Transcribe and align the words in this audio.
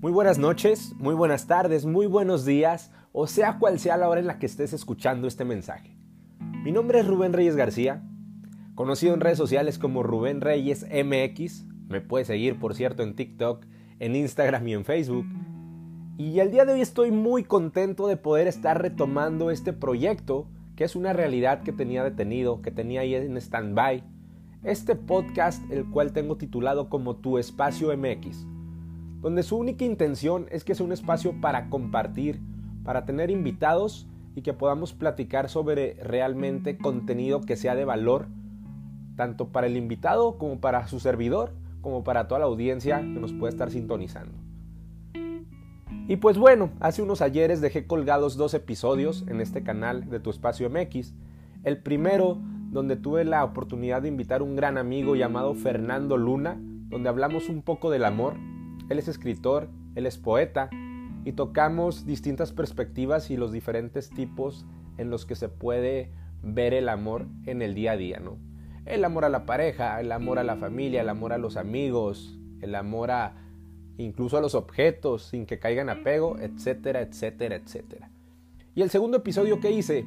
Muy 0.00 0.12
buenas 0.12 0.38
noches, 0.38 0.94
muy 1.00 1.16
buenas 1.16 1.48
tardes, 1.48 1.84
muy 1.84 2.06
buenos 2.06 2.44
días, 2.44 2.92
o 3.10 3.26
sea 3.26 3.58
cual 3.58 3.80
sea 3.80 3.96
la 3.96 4.08
hora 4.08 4.20
en 4.20 4.28
la 4.28 4.38
que 4.38 4.46
estés 4.46 4.72
escuchando 4.72 5.26
este 5.26 5.44
mensaje. 5.44 5.98
Mi 6.62 6.70
nombre 6.70 7.00
es 7.00 7.06
Rubén 7.08 7.32
Reyes 7.32 7.56
García, 7.56 8.08
conocido 8.76 9.12
en 9.12 9.20
redes 9.20 9.38
sociales 9.38 9.76
como 9.76 10.04
Rubén 10.04 10.40
Reyes 10.40 10.86
MX. 10.88 11.64
Me 11.88 12.00
puedes 12.00 12.28
seguir, 12.28 12.60
por 12.60 12.76
cierto, 12.76 13.02
en 13.02 13.16
TikTok, 13.16 13.66
en 13.98 14.14
Instagram 14.14 14.68
y 14.68 14.74
en 14.74 14.84
Facebook. 14.84 15.26
Y 16.16 16.38
el 16.38 16.52
día 16.52 16.64
de 16.64 16.74
hoy 16.74 16.80
estoy 16.80 17.10
muy 17.10 17.42
contento 17.42 18.06
de 18.06 18.16
poder 18.16 18.46
estar 18.46 18.80
retomando 18.80 19.50
este 19.50 19.72
proyecto, 19.72 20.46
que 20.76 20.84
es 20.84 20.94
una 20.94 21.12
realidad 21.12 21.64
que 21.64 21.72
tenía 21.72 22.04
detenido, 22.04 22.62
que 22.62 22.70
tenía 22.70 23.00
ahí 23.00 23.16
en 23.16 23.36
stand-by. 23.36 24.04
Este 24.62 24.94
podcast, 24.94 25.68
el 25.72 25.90
cual 25.90 26.12
tengo 26.12 26.36
titulado 26.36 26.88
como 26.88 27.16
Tu 27.16 27.38
Espacio 27.38 27.88
MX 27.96 28.46
donde 29.20 29.42
su 29.42 29.56
única 29.56 29.84
intención 29.84 30.46
es 30.50 30.64
que 30.64 30.74
sea 30.74 30.86
un 30.86 30.92
espacio 30.92 31.40
para 31.40 31.68
compartir, 31.70 32.40
para 32.84 33.04
tener 33.04 33.30
invitados 33.30 34.06
y 34.34 34.42
que 34.42 34.52
podamos 34.52 34.92
platicar 34.92 35.48
sobre 35.48 35.94
realmente 35.94 36.78
contenido 36.78 37.40
que 37.40 37.56
sea 37.56 37.74
de 37.74 37.84
valor, 37.84 38.28
tanto 39.16 39.48
para 39.48 39.66
el 39.66 39.76
invitado 39.76 40.38
como 40.38 40.60
para 40.60 40.86
su 40.86 41.00
servidor, 41.00 41.52
como 41.80 42.04
para 42.04 42.28
toda 42.28 42.40
la 42.40 42.46
audiencia 42.46 43.00
que 43.00 43.20
nos 43.20 43.32
puede 43.32 43.52
estar 43.52 43.70
sintonizando. 43.70 44.38
Y 46.06 46.16
pues 46.16 46.38
bueno, 46.38 46.70
hace 46.80 47.02
unos 47.02 47.20
ayeres 47.20 47.60
dejé 47.60 47.86
colgados 47.86 48.36
dos 48.36 48.54
episodios 48.54 49.24
en 49.28 49.40
este 49.40 49.62
canal 49.62 50.08
de 50.08 50.20
Tu 50.20 50.30
Espacio 50.30 50.70
MX. 50.70 51.12
El 51.64 51.82
primero, 51.82 52.38
donde 52.70 52.96
tuve 52.96 53.24
la 53.24 53.44
oportunidad 53.44 54.02
de 54.02 54.08
invitar 54.08 54.40
a 54.40 54.44
un 54.44 54.56
gran 54.56 54.78
amigo 54.78 55.16
llamado 55.16 55.54
Fernando 55.54 56.16
Luna, 56.16 56.56
donde 56.88 57.08
hablamos 57.08 57.48
un 57.48 57.60
poco 57.60 57.90
del 57.90 58.04
amor, 58.04 58.36
él 58.88 58.98
es 58.98 59.08
escritor, 59.08 59.68
él 59.94 60.06
es 60.06 60.18
poeta 60.18 60.70
y 61.24 61.32
tocamos 61.32 62.06
distintas 62.06 62.52
perspectivas 62.52 63.30
y 63.30 63.36
los 63.36 63.52
diferentes 63.52 64.10
tipos 64.10 64.64
en 64.96 65.10
los 65.10 65.26
que 65.26 65.34
se 65.34 65.48
puede 65.48 66.10
ver 66.42 66.74
el 66.74 66.88
amor 66.88 67.26
en 67.46 67.62
el 67.62 67.74
día 67.74 67.92
a 67.92 67.96
día, 67.96 68.20
¿no? 68.20 68.38
El 68.86 69.04
amor 69.04 69.24
a 69.24 69.28
la 69.28 69.44
pareja, 69.44 70.00
el 70.00 70.12
amor 70.12 70.38
a 70.38 70.44
la 70.44 70.56
familia, 70.56 71.02
el 71.02 71.08
amor 71.08 71.32
a 71.32 71.38
los 71.38 71.56
amigos, 71.56 72.38
el 72.60 72.74
amor 72.74 73.10
a 73.10 73.34
incluso 73.98 74.38
a 74.38 74.40
los 74.40 74.54
objetos 74.54 75.24
sin 75.24 75.44
que 75.44 75.58
caigan 75.58 75.90
apego, 75.90 76.38
etcétera, 76.38 77.00
etcétera, 77.00 77.56
etcétera. 77.56 78.10
Y 78.74 78.82
el 78.82 78.90
segundo 78.90 79.18
episodio 79.18 79.60
que 79.60 79.72
hice 79.72 80.06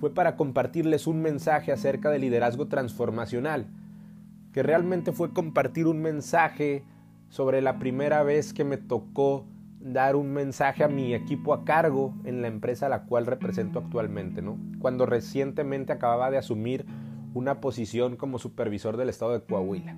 fue 0.00 0.14
para 0.14 0.36
compartirles 0.36 1.06
un 1.06 1.20
mensaje 1.20 1.70
acerca 1.72 2.10
del 2.10 2.22
liderazgo 2.22 2.68
transformacional, 2.68 3.68
que 4.52 4.62
realmente 4.62 5.12
fue 5.12 5.32
compartir 5.32 5.86
un 5.86 6.00
mensaje 6.00 6.84
sobre 7.28 7.60
la 7.62 7.78
primera 7.78 8.22
vez 8.22 8.52
que 8.52 8.64
me 8.64 8.76
tocó 8.76 9.46
dar 9.80 10.16
un 10.16 10.32
mensaje 10.32 10.84
a 10.84 10.88
mi 10.88 11.14
equipo 11.14 11.54
a 11.54 11.64
cargo 11.64 12.14
en 12.24 12.42
la 12.42 12.48
empresa 12.48 12.86
a 12.86 12.88
la 12.88 13.04
cual 13.04 13.26
represento 13.26 13.78
actualmente, 13.78 14.42
¿no? 14.42 14.58
Cuando 14.78 15.06
recientemente 15.06 15.92
acababa 15.92 16.30
de 16.30 16.38
asumir 16.38 16.84
una 17.34 17.60
posición 17.60 18.16
como 18.16 18.38
supervisor 18.38 18.96
del 18.96 19.08
estado 19.08 19.32
de 19.32 19.42
Coahuila. 19.42 19.96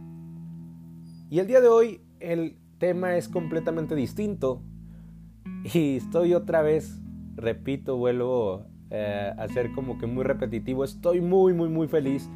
Y 1.31 1.39
el 1.39 1.47
día 1.47 1.61
de 1.61 1.69
hoy 1.69 2.01
el 2.19 2.59
tema 2.79 3.17
es 3.17 3.29
completamente 3.29 3.95
distinto 3.95 4.63
y 5.73 5.97
estoy 5.97 6.35
otra 6.35 6.63
vez, 6.63 7.01
repito, 7.37 7.97
vuelvo 7.97 8.67
eh, 8.91 9.33
a 9.37 9.49
ser 9.49 9.73
como 9.73 9.99
que 9.99 10.07
muy 10.07 10.25
repetitivo, 10.25 10.85
estoy 10.85 11.21
muy, 11.21 11.55
muy, 11.55 11.69
muy 11.69 11.87
feliz 11.87 12.29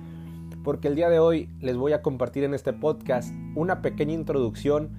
porque 0.65 0.89
el 0.89 0.97
día 0.97 1.11
de 1.11 1.19
hoy 1.19 1.51
les 1.61 1.77
voy 1.77 1.93
a 1.93 2.01
compartir 2.01 2.43
en 2.43 2.55
este 2.55 2.73
podcast 2.73 3.33
una 3.55 3.83
pequeña 3.83 4.15
introducción 4.15 4.91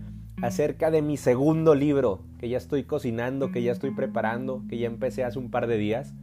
acerca 0.43 0.91
de 0.91 1.01
mi 1.01 1.17
segundo 1.17 1.73
libro 1.73 2.21
que 2.37 2.49
ya 2.49 2.57
estoy 2.57 2.83
cocinando, 2.83 3.51
que 3.51 3.63
ya 3.63 3.71
estoy 3.71 3.89
preparando, 3.89 4.63
que 4.69 4.77
ya 4.77 4.85
empecé 4.85 5.23
hace 5.23 5.39
un 5.39 5.49
par 5.49 5.65
de 5.65 5.77
días. 5.77 6.13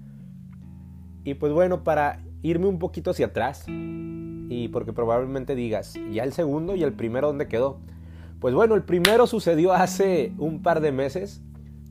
Y 1.25 1.35
pues 1.35 1.53
bueno, 1.53 1.83
para 1.83 2.23
irme 2.43 2.67
un 2.67 2.79
poquito 2.79 3.11
hacia 3.11 3.27
atrás, 3.27 3.65
y 3.69 4.69
porque 4.69 4.93
probablemente 4.93 5.57
digas, 5.57 5.95
¿ya 6.13 6.23
el 6.23 6.33
segundo 6.33 6.77
y 6.77 6.85
el 6.85 6.93
primero 6.93 7.27
dónde 7.27 7.49
quedó? 7.49 7.81
Pues 8.39 8.55
bueno, 8.55 8.77
el 8.77 8.85
primero 8.85 9.27
sucedió 9.27 9.73
hace 9.73 10.33
un 10.39 10.63
par 10.63 10.81
de 10.81 10.93
meses. 10.93 11.43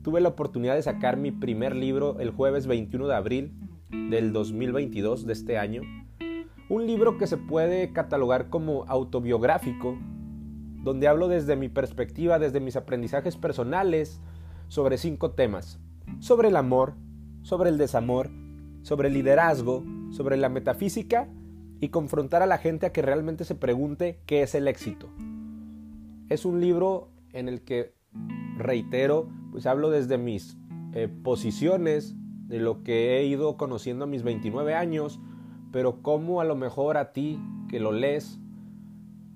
Tuve 0.02 0.20
la 0.22 0.30
oportunidad 0.30 0.74
de 0.74 0.82
sacar 0.82 1.18
mi 1.18 1.32
primer 1.32 1.76
libro 1.76 2.18
el 2.18 2.30
jueves 2.30 2.66
21 2.66 3.08
de 3.08 3.14
abril 3.14 3.52
del 3.90 4.32
2022 4.32 5.26
de 5.26 5.32
este 5.34 5.58
año. 5.58 5.82
Un 6.72 6.86
libro 6.86 7.18
que 7.18 7.26
se 7.26 7.36
puede 7.36 7.92
catalogar 7.92 8.48
como 8.48 8.84
autobiográfico, 8.84 9.98
donde 10.82 11.06
hablo 11.06 11.28
desde 11.28 11.54
mi 11.54 11.68
perspectiva, 11.68 12.38
desde 12.38 12.60
mis 12.60 12.76
aprendizajes 12.76 13.36
personales, 13.36 14.22
sobre 14.68 14.96
cinco 14.96 15.32
temas. 15.32 15.78
Sobre 16.20 16.48
el 16.48 16.56
amor, 16.56 16.94
sobre 17.42 17.68
el 17.68 17.76
desamor, 17.76 18.30
sobre 18.80 19.08
el 19.08 19.14
liderazgo, 19.14 19.84
sobre 20.12 20.38
la 20.38 20.48
metafísica 20.48 21.28
y 21.78 21.90
confrontar 21.90 22.40
a 22.40 22.46
la 22.46 22.56
gente 22.56 22.86
a 22.86 22.92
que 22.94 23.02
realmente 23.02 23.44
se 23.44 23.54
pregunte 23.54 24.22
qué 24.24 24.40
es 24.40 24.54
el 24.54 24.66
éxito. 24.66 25.10
Es 26.30 26.46
un 26.46 26.62
libro 26.62 27.10
en 27.34 27.50
el 27.50 27.60
que, 27.60 27.92
reitero, 28.56 29.28
pues 29.50 29.66
hablo 29.66 29.90
desde 29.90 30.16
mis 30.16 30.56
eh, 30.94 31.10
posiciones, 31.22 32.16
de 32.48 32.60
lo 32.60 32.82
que 32.82 33.18
he 33.18 33.26
ido 33.26 33.58
conociendo 33.58 34.04
a 34.04 34.08
mis 34.08 34.22
29 34.22 34.74
años, 34.74 35.20
pero 35.72 36.02
cómo 36.02 36.40
a 36.40 36.44
lo 36.44 36.54
mejor 36.54 36.96
a 36.96 37.12
ti 37.12 37.40
que 37.68 37.80
lo 37.80 37.92
lees 37.92 38.38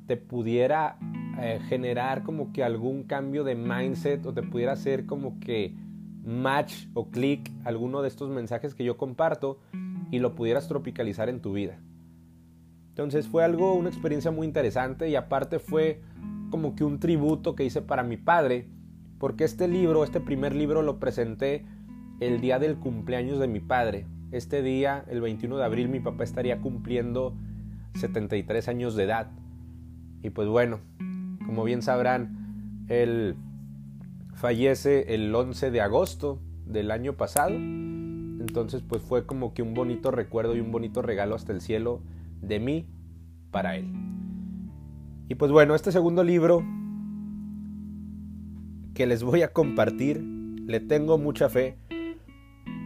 te 0.06 0.16
pudiera 0.16 0.98
eh, 1.40 1.60
generar 1.68 2.22
como 2.22 2.52
que 2.52 2.62
algún 2.62 3.02
cambio 3.04 3.42
de 3.42 3.54
mindset 3.54 4.24
o 4.26 4.32
te 4.32 4.42
pudiera 4.42 4.72
hacer 4.72 5.06
como 5.06 5.40
que 5.40 5.74
match 6.24 6.86
o 6.94 7.10
click 7.10 7.50
alguno 7.64 8.02
de 8.02 8.08
estos 8.08 8.30
mensajes 8.30 8.74
que 8.74 8.84
yo 8.84 8.96
comparto 8.96 9.58
y 10.10 10.18
lo 10.18 10.34
pudieras 10.34 10.68
tropicalizar 10.68 11.28
en 11.28 11.40
tu 11.40 11.52
vida. 11.52 11.78
Entonces 12.90 13.28
fue 13.28 13.44
algo, 13.44 13.74
una 13.74 13.88
experiencia 13.88 14.30
muy 14.30 14.46
interesante 14.46 15.08
y 15.08 15.16
aparte 15.16 15.58
fue 15.58 16.00
como 16.50 16.74
que 16.74 16.84
un 16.84 17.00
tributo 17.00 17.54
que 17.54 17.64
hice 17.64 17.82
para 17.82 18.02
mi 18.02 18.16
padre, 18.16 18.68
porque 19.18 19.44
este 19.44 19.68
libro, 19.68 20.04
este 20.04 20.20
primer 20.20 20.54
libro 20.54 20.82
lo 20.82 20.98
presenté 20.98 21.64
el 22.20 22.40
día 22.40 22.58
del 22.58 22.76
cumpleaños 22.76 23.38
de 23.38 23.48
mi 23.48 23.60
padre, 23.60 24.06
este 24.30 24.62
día, 24.62 25.04
el 25.08 25.20
21 25.20 25.56
de 25.56 25.64
abril, 25.64 25.88
mi 25.88 26.00
papá 26.00 26.24
estaría 26.24 26.60
cumpliendo 26.60 27.34
73 27.94 28.68
años 28.68 28.96
de 28.96 29.04
edad. 29.04 29.30
Y 30.22 30.30
pues 30.30 30.48
bueno, 30.48 30.80
como 31.44 31.64
bien 31.64 31.82
sabrán, 31.82 32.86
él 32.88 33.36
fallece 34.34 35.14
el 35.14 35.34
11 35.34 35.70
de 35.70 35.80
agosto 35.80 36.40
del 36.66 36.90
año 36.90 37.14
pasado. 37.14 37.54
Entonces 37.54 38.82
pues 38.82 39.02
fue 39.02 39.26
como 39.26 39.54
que 39.54 39.62
un 39.62 39.74
bonito 39.74 40.10
recuerdo 40.10 40.56
y 40.56 40.60
un 40.60 40.72
bonito 40.72 41.02
regalo 41.02 41.34
hasta 41.34 41.52
el 41.52 41.60
cielo 41.60 42.02
de 42.42 42.60
mí 42.60 42.86
para 43.50 43.76
él. 43.76 43.92
Y 45.28 45.34
pues 45.34 45.50
bueno, 45.50 45.74
este 45.74 45.90
segundo 45.90 46.22
libro 46.22 46.62
que 48.94 49.06
les 49.06 49.22
voy 49.22 49.42
a 49.42 49.52
compartir, 49.52 50.22
le 50.22 50.80
tengo 50.80 51.18
mucha 51.18 51.48
fe 51.48 51.78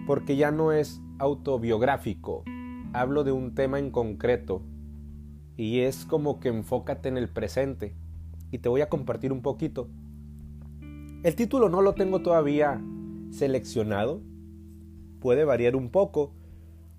porque 0.07 0.37
ya 0.37 0.51
no 0.51 0.73
es 0.73 1.01
autobiográfico. 1.21 2.45
Hablo 2.93 3.25
de 3.25 3.33
un 3.33 3.55
tema 3.55 3.79
en 3.79 3.91
concreto 3.91 4.63
y 5.57 5.81
es 5.81 6.07
como 6.07 6.41
que 6.41 6.49
enfócate 6.49 7.09
en 7.09 7.19
el 7.19 7.29
presente 7.29 7.95
y 8.51 8.59
te 8.59 8.69
voy 8.69 8.81
a 8.81 8.89
compartir 8.89 9.31
un 9.31 9.43
poquito. 9.43 9.89
El 11.23 11.37
título 11.37 11.69
no 11.69 11.83
lo 11.83 11.95
tengo 11.95 12.21
todavía 12.21 12.83
seleccionado, 13.31 14.23
puede 15.21 15.45
variar 15.45 15.77
un 15.77 15.91
poco, 15.91 16.33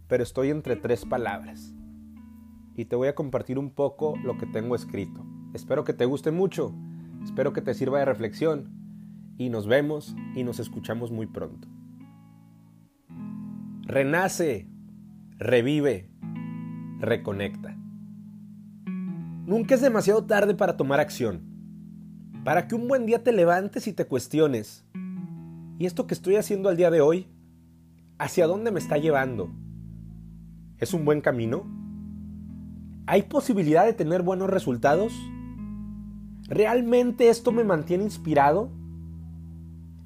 pero 0.07 0.21
estoy 0.21 0.51
entre 0.51 0.75
tres 0.75 1.03
palabras 1.03 1.73
y 2.75 2.85
te 2.85 2.95
voy 2.95 3.07
a 3.07 3.15
compartir 3.15 3.57
un 3.57 3.71
poco 3.71 4.13
lo 4.23 4.37
que 4.37 4.45
tengo 4.45 4.75
escrito. 4.75 5.25
Espero 5.55 5.83
que 5.83 5.93
te 5.93 6.05
guste 6.05 6.29
mucho, 6.29 6.73
espero 7.23 7.53
que 7.53 7.61
te 7.61 7.73
sirva 7.73 7.99
de 7.99 8.05
reflexión 8.05 8.69
y 9.39 9.49
nos 9.49 9.65
vemos 9.65 10.15
y 10.35 10.43
nos 10.43 10.59
escuchamos 10.59 11.11
muy 11.11 11.25
pronto 11.25 11.67
renace, 13.91 14.69
revive, 15.37 16.09
reconecta. 16.99 17.75
Nunca 19.45 19.75
es 19.75 19.81
demasiado 19.81 20.23
tarde 20.23 20.55
para 20.55 20.77
tomar 20.77 21.01
acción, 21.01 21.41
para 22.45 22.69
que 22.69 22.75
un 22.75 22.87
buen 22.87 23.05
día 23.05 23.21
te 23.21 23.33
levantes 23.33 23.87
y 23.87 23.93
te 23.93 24.05
cuestiones, 24.05 24.85
¿y 25.77 25.85
esto 25.85 26.07
que 26.07 26.13
estoy 26.13 26.37
haciendo 26.37 26.69
al 26.69 26.77
día 26.77 26.89
de 26.89 27.01
hoy? 27.01 27.27
¿Hacia 28.17 28.47
dónde 28.47 28.71
me 28.71 28.79
está 28.79 28.97
llevando? 28.97 29.51
¿Es 30.77 30.93
un 30.93 31.03
buen 31.03 31.19
camino? 31.19 31.65
¿Hay 33.07 33.23
posibilidad 33.23 33.83
de 33.83 33.91
tener 33.91 34.21
buenos 34.21 34.49
resultados? 34.49 35.11
¿Realmente 36.47 37.27
esto 37.27 37.51
me 37.51 37.65
mantiene 37.65 38.05
inspirado? 38.05 38.71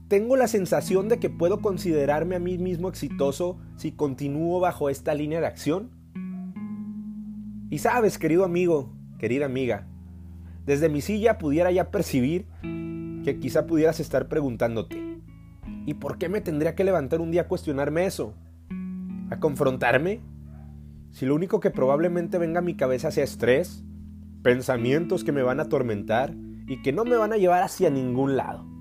Tengo 0.07 0.37
la 0.37 0.47
sensación 0.47 1.09
de 1.09 1.17
que 1.17 1.31
puedo 1.31 1.61
considerarme 1.61 2.35
a 2.35 2.39
mí 2.39 2.59
mismo 2.59 2.89
exitoso 2.89 3.57
si 3.75 3.91
continúo 3.91 4.59
bajo 4.59 4.89
esta 4.89 5.15
línea 5.15 5.39
de 5.39 5.47
acción. 5.47 5.89
Y 7.71 7.79
sabes, 7.79 8.19
querido 8.19 8.45
amigo, 8.45 8.93
querida 9.17 9.47
amiga, 9.47 9.87
desde 10.65 10.89
mi 10.89 11.01
silla 11.01 11.39
pudiera 11.39 11.71
ya 11.71 11.89
percibir 11.89 12.45
que 13.23 13.39
quizá 13.39 13.65
pudieras 13.65 13.99
estar 13.99 14.27
preguntándote, 14.27 15.19
¿y 15.87 15.95
por 15.95 16.19
qué 16.19 16.29
me 16.29 16.41
tendría 16.41 16.75
que 16.75 16.83
levantar 16.83 17.19
un 17.19 17.31
día 17.31 17.41
a 17.41 17.47
cuestionarme 17.47 18.05
eso? 18.05 18.35
¿A 19.31 19.39
confrontarme? 19.39 20.21
Si 21.09 21.25
lo 21.25 21.33
único 21.33 21.59
que 21.59 21.71
probablemente 21.71 22.37
venga 22.37 22.59
a 22.59 22.63
mi 22.63 22.75
cabeza 22.75 23.09
sea 23.09 23.23
estrés, 23.23 23.83
pensamientos 24.43 25.23
que 25.23 25.31
me 25.31 25.41
van 25.41 25.59
a 25.59 25.63
atormentar 25.63 26.35
y 26.67 26.83
que 26.83 26.93
no 26.93 27.05
me 27.05 27.15
van 27.15 27.33
a 27.33 27.37
llevar 27.37 27.63
hacia 27.63 27.89
ningún 27.89 28.37
lado. 28.37 28.74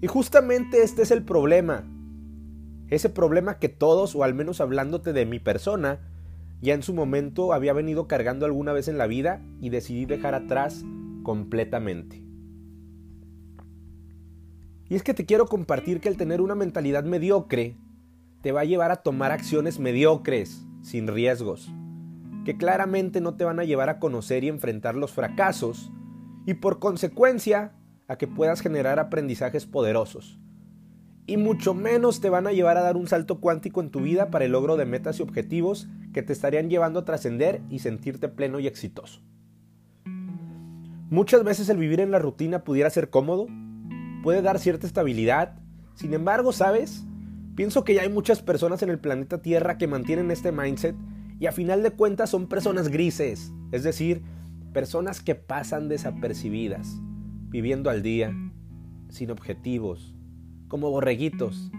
Y 0.00 0.06
justamente 0.06 0.82
este 0.82 1.02
es 1.02 1.10
el 1.10 1.24
problema. 1.24 1.84
Ese 2.88 3.08
problema 3.08 3.58
que 3.58 3.68
todos, 3.68 4.14
o 4.14 4.22
al 4.22 4.34
menos 4.34 4.60
hablándote 4.60 5.12
de 5.12 5.26
mi 5.26 5.38
persona, 5.38 6.00
ya 6.60 6.74
en 6.74 6.82
su 6.82 6.94
momento 6.94 7.52
había 7.52 7.72
venido 7.72 8.06
cargando 8.06 8.46
alguna 8.46 8.72
vez 8.72 8.88
en 8.88 8.98
la 8.98 9.06
vida 9.06 9.42
y 9.60 9.70
decidí 9.70 10.06
dejar 10.06 10.34
atrás 10.34 10.84
completamente. 11.22 12.22
Y 14.88 14.94
es 14.94 15.02
que 15.02 15.14
te 15.14 15.26
quiero 15.26 15.46
compartir 15.46 16.00
que 16.00 16.08
el 16.08 16.16
tener 16.16 16.40
una 16.40 16.54
mentalidad 16.54 17.04
mediocre 17.04 17.76
te 18.42 18.52
va 18.52 18.60
a 18.60 18.64
llevar 18.64 18.92
a 18.92 19.02
tomar 19.02 19.32
acciones 19.32 19.80
mediocres, 19.80 20.64
sin 20.82 21.08
riesgos, 21.08 21.72
que 22.44 22.56
claramente 22.56 23.20
no 23.20 23.34
te 23.34 23.44
van 23.44 23.58
a 23.58 23.64
llevar 23.64 23.88
a 23.88 23.98
conocer 23.98 24.44
y 24.44 24.48
enfrentar 24.48 24.94
los 24.94 25.12
fracasos 25.12 25.90
y 26.46 26.54
por 26.54 26.78
consecuencia 26.78 27.72
a 28.08 28.16
que 28.16 28.26
puedas 28.26 28.60
generar 28.60 28.98
aprendizajes 28.98 29.66
poderosos. 29.66 30.38
Y 31.26 31.36
mucho 31.36 31.74
menos 31.74 32.20
te 32.20 32.30
van 32.30 32.46
a 32.46 32.52
llevar 32.52 32.76
a 32.76 32.82
dar 32.82 32.96
un 32.96 33.08
salto 33.08 33.40
cuántico 33.40 33.80
en 33.80 33.90
tu 33.90 34.00
vida 34.00 34.30
para 34.30 34.44
el 34.44 34.52
logro 34.52 34.76
de 34.76 34.86
metas 34.86 35.18
y 35.18 35.22
objetivos 35.22 35.88
que 36.12 36.22
te 36.22 36.32
estarían 36.32 36.70
llevando 36.70 37.00
a 37.00 37.04
trascender 37.04 37.62
y 37.68 37.80
sentirte 37.80 38.28
pleno 38.28 38.60
y 38.60 38.66
exitoso. 38.66 39.22
Muchas 41.10 41.44
veces 41.44 41.68
el 41.68 41.78
vivir 41.78 42.00
en 42.00 42.10
la 42.10 42.18
rutina 42.18 42.64
pudiera 42.64 42.90
ser 42.90 43.10
cómodo, 43.10 43.46
puede 44.22 44.42
dar 44.42 44.58
cierta 44.58 44.86
estabilidad, 44.86 45.58
sin 45.94 46.14
embargo, 46.14 46.52
¿sabes? 46.52 47.04
Pienso 47.54 47.84
que 47.84 47.94
ya 47.94 48.02
hay 48.02 48.08
muchas 48.08 48.42
personas 48.42 48.82
en 48.82 48.90
el 48.90 48.98
planeta 48.98 49.40
Tierra 49.40 49.78
que 49.78 49.86
mantienen 49.86 50.30
este 50.30 50.52
mindset 50.52 50.94
y 51.38 51.46
a 51.46 51.52
final 51.52 51.82
de 51.82 51.90
cuentas 51.90 52.30
son 52.30 52.48
personas 52.48 52.88
grises, 52.88 53.52
es 53.72 53.82
decir, 53.82 54.22
personas 54.72 55.20
que 55.20 55.34
pasan 55.34 55.88
desapercibidas, 55.88 57.00
viviendo 57.56 57.88
al 57.88 58.02
día, 58.02 58.36
sin 59.08 59.30
objetivos, 59.30 60.14
como 60.68 60.90
borreguitos, 60.90 61.70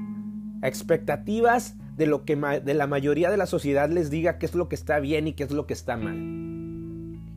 a 0.64 0.68
expectativas 0.68 1.78
de 1.96 2.08
lo 2.08 2.26
que 2.26 2.36
de 2.36 2.74
la 2.74 2.88
mayoría 2.88 3.30
de 3.30 3.38
la 3.38 3.46
sociedad 3.46 3.88
les 3.88 4.10
diga 4.10 4.40
qué 4.40 4.48
es 4.48 4.56
lo 4.56 4.70
que 4.70 4.76
está 4.76 5.00
bien 5.00 5.28
y 5.28 5.34
qué 5.34 5.44
es 5.44 5.52
lo 5.52 5.68
que 5.68 5.76
está 5.76 5.96
mal. 5.96 6.18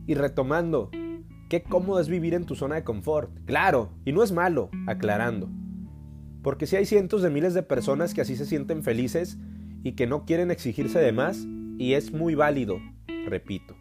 Y 0.07 0.15
retomando, 0.15 0.89
qué 1.49 1.61
cómodo 1.61 1.99
es 1.99 2.09
vivir 2.09 2.33
en 2.33 2.47
tu 2.47 2.55
zona 2.55 2.73
de 2.73 2.83
confort. 2.83 3.29
Claro, 3.45 3.91
y 4.05 4.11
no 4.11 4.23
es 4.23 4.31
malo, 4.31 4.71
aclarando. 4.87 5.47
Porque 6.41 6.65
si 6.65 6.77
hay 6.77 6.87
cientos 6.87 7.21
de 7.21 7.29
miles 7.29 7.53
de 7.53 7.61
personas 7.61 8.15
que 8.15 8.21
así 8.21 8.35
se 8.35 8.47
sienten 8.47 8.81
felices 8.81 9.37
y 9.83 9.91
que 9.91 10.07
no 10.07 10.25
quieren 10.25 10.49
exigirse 10.49 10.97
de 10.97 11.11
más, 11.11 11.45
y 11.77 11.93
es 11.93 12.11
muy 12.11 12.33
válido, 12.33 12.79
repito. 13.27 13.75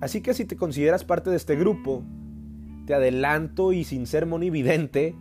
Así 0.00 0.22
que 0.22 0.32
si 0.32 0.46
te 0.46 0.56
consideras 0.56 1.04
parte 1.04 1.28
de 1.28 1.36
este 1.36 1.56
grupo, 1.56 2.02
te 2.86 2.94
adelanto 2.94 3.72
y 3.72 3.84
sin 3.84 4.06
ser 4.06 4.26
monividente, 4.26 5.14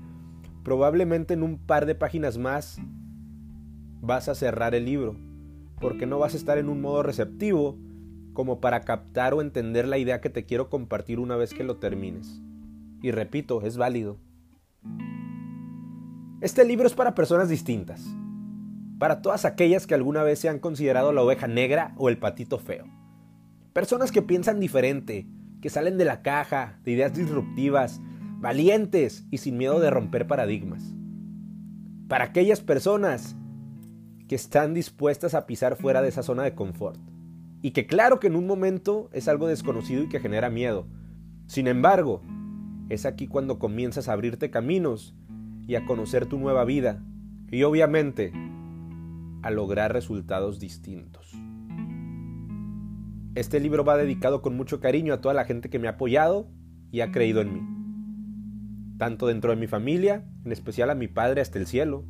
probablemente 0.64 1.34
en 1.34 1.44
un 1.44 1.58
par 1.58 1.86
de 1.86 1.96
páginas 1.96 2.38
más 2.38 2.80
vas 4.02 4.28
a 4.28 4.36
cerrar 4.36 4.76
el 4.76 4.86
libro, 4.86 5.16
porque 5.80 6.06
no 6.06 6.20
vas 6.20 6.34
a 6.34 6.38
estar 6.38 6.58
en 6.58 6.70
un 6.70 6.82
modo 6.82 7.04
receptivo 7.04 7.78
como 8.34 8.60
para 8.60 8.82
captar 8.82 9.34
o 9.34 9.42
entender 9.42 9.88
la 9.88 9.98
idea 9.98 10.20
que 10.20 10.30
te 10.30 10.46
quiero 10.46 10.70
compartir 10.70 11.20
una 11.20 11.36
vez 11.36 11.54
que 11.54 11.64
lo 11.64 11.78
termines. 11.78 12.42
Y 13.02 13.12
repito, 13.12 13.62
es 13.62 13.78
válido. 13.78 14.18
Este 16.42 16.66
libro 16.66 16.88
es 16.88 16.94
para 16.94 17.16
personas 17.16 17.48
distintas, 17.48 18.06
para 19.00 19.22
todas 19.22 19.46
aquellas 19.46 19.88
que 19.88 19.94
alguna 19.94 20.24
vez 20.24 20.40
se 20.40 20.50
han 20.50 20.60
considerado 20.60 21.14
la 21.14 21.22
oveja 21.22 21.48
negra 21.48 21.94
o 21.98 22.10
el 22.10 22.18
patito 22.18 22.60
feo. 22.60 22.86
Personas 23.72 24.12
que 24.12 24.22
piensan 24.22 24.60
diferente, 24.60 25.28
que 25.64 25.70
salen 25.70 25.98
de 25.98 26.04
la 26.04 26.22
caja, 26.22 26.78
de 26.84 26.92
ideas 26.92 27.16
disruptivas, 27.16 28.02
valientes 28.42 29.26
y 29.32 29.38
sin 29.38 29.58
miedo 29.58 29.80
de 29.80 29.90
romper 29.90 30.28
paradigmas. 30.28 30.94
Para 32.10 32.26
aquellas 32.26 32.60
personas 32.60 33.38
que 34.28 34.36
están 34.36 34.74
dispuestas 34.74 35.34
a 35.34 35.46
pisar 35.46 35.78
fuera 35.78 36.02
de 36.02 36.10
esa 36.10 36.22
zona 36.22 36.44
de 36.44 36.54
confort. 36.54 37.00
Y 37.62 37.72
que 37.72 37.88
claro 37.88 38.20
que 38.20 38.28
en 38.28 38.36
un 38.36 38.46
momento 38.46 39.10
es 39.14 39.30
algo 39.30 39.48
desconocido 39.48 40.04
y 40.04 40.10
que 40.10 40.20
genera 40.20 40.50
miedo. 40.50 40.86
Sin 41.48 41.68
embargo, 41.68 42.22
es 42.90 43.06
aquí 43.06 43.28
cuando 43.28 43.58
comienzas 43.58 44.10
a 44.10 44.14
abrirte 44.14 44.52
caminos 44.52 45.16
y 45.66 45.76
a 45.76 45.86
conocer 45.86 46.26
tu 46.26 46.38
nueva 46.40 46.66
vida. 46.66 47.02
Y 47.50 47.64
obviamente, 47.64 48.34
a 49.44 49.50
lograr 49.50 49.94
resultados 49.94 50.60
distintos. 50.60 51.34
Este 53.36 53.60
libro 53.60 53.84
va 53.84 53.98
dedicado 53.98 54.42
con 54.42 54.56
mucho 54.56 54.80
cariño 54.80 55.14
a 55.14 55.22
toda 55.22 55.34
la 55.34 55.46
gente 55.46 55.70
que 55.70 55.80
me 55.80 55.88
ha 55.88 55.92
apoyado 55.92 56.48
y 56.92 57.02
ha 57.02 57.12
creído 57.12 57.42
en 57.42 57.54
mí 57.54 57.84
tanto 59.04 59.28
dentro 59.28 59.52
de 59.52 59.58
mi 59.58 59.68
familia, 59.68 60.24
en 60.46 60.54
especial 60.54 60.90
a 60.90 60.96
mi 60.96 61.10
padre 61.10 61.42
hasta 61.42 61.60
el 61.60 61.68
cielo, 61.68 62.06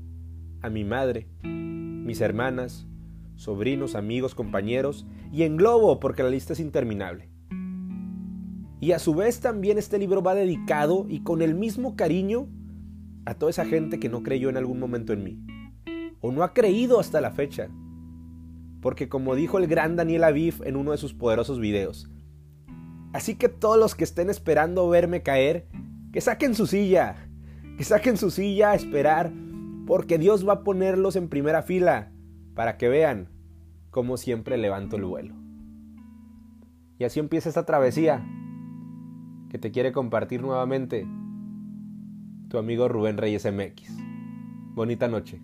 a 0.62 0.70
mi 0.70 0.84
madre, 0.84 1.28
mis 1.42 2.22
hermanas, 2.22 2.88
sobrinos, 3.36 3.96
amigos, 3.96 4.36
compañeros, 4.36 5.08
y 5.32 5.42
en 5.42 5.58
globo 5.58 6.00
porque 6.00 6.22
la 6.22 6.30
lista 6.30 6.54
es 6.54 6.60
interminable. 6.60 7.30
Y 8.80 8.92
a 8.92 9.00
su 9.00 9.16
vez 9.16 9.40
también 9.40 9.80
este 9.80 9.98
libro 9.98 10.22
va 10.22 10.36
dedicado 10.36 11.08
y 11.10 11.22
con 11.22 11.42
el 11.42 11.56
mismo 11.56 11.96
cariño 11.96 12.48
a 13.26 13.34
toda 13.34 13.50
esa 13.50 13.66
gente 13.66 14.00
que 14.00 14.10
no 14.10 14.22
creyó 14.22 14.50
en 14.50 14.58
algún 14.58 14.80
momento 14.80 15.14
en 15.14 15.24
mí, 15.24 15.40
o 16.22 16.32
no 16.32 16.44
ha 16.44 16.54
creído 16.54 17.00
hasta 17.00 17.22
la 17.22 17.32
fecha. 17.32 17.70
Porque 18.84 19.08
como 19.08 19.34
dijo 19.34 19.58
el 19.58 19.68
gran 19.68 19.96
Daniel 19.96 20.26
Aviv 20.26 20.62
en 20.66 20.76
uno 20.76 20.92
de 20.92 20.98
sus 20.98 21.14
poderosos 21.14 21.58
videos, 21.60 22.12
así 23.14 23.36
que 23.36 23.48
todos 23.48 23.80
los 23.80 23.96
que 23.96 24.04
estén 24.04 24.30
esperando 24.30 24.90
verme 24.90 25.24
caer, 25.24 25.70
que 26.12 26.20
saquen 26.20 26.54
su 26.54 26.68
silla, 26.68 27.30
que 27.78 27.86
saquen 27.86 28.18
su 28.18 28.30
silla 28.30 28.72
a 28.72 28.76
esperar, 28.76 29.32
porque 29.88 30.18
Dios 30.18 30.46
va 30.46 30.54
a 30.54 30.64
ponerlos 30.64 31.16
en 31.16 31.30
primera 31.30 31.64
fila 31.64 32.12
para 32.56 32.78
que 32.78 32.90
vean 32.90 33.30
cómo 33.90 34.18
siempre 34.18 34.58
levanto 34.58 34.98
el 34.98 35.06
vuelo. 35.06 35.34
Y 37.00 37.06
así 37.06 37.22
empieza 37.22 37.48
esta 37.48 37.66
travesía 37.66 38.22
que 39.50 39.60
te 39.60 39.72
quiere 39.72 39.94
compartir 39.94 40.42
nuevamente 40.42 41.08
tu 42.50 42.58
amigo 42.58 42.90
Rubén 42.90 43.18
Reyes 43.18 43.46
MX. 43.46 43.98
Bonita 44.76 45.08
noche. 45.08 45.42